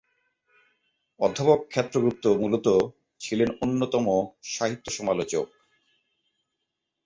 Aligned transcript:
অধ্যাপক 1.19 1.59
ক্ষেত্র 1.67 1.95
গুপ্ত 2.01 2.25
মূলতঃ, 2.41 2.77
ছিলেন 3.21 3.49
অন্যতম 3.61 4.05
সাহিত্য 4.47 4.85
সমালোচক। 4.91 5.47